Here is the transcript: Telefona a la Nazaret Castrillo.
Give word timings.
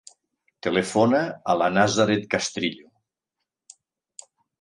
Telefona 0.67 1.19
a 1.53 1.55
la 1.61 1.67
Nazaret 1.73 2.25
Castrillo. 2.31 2.89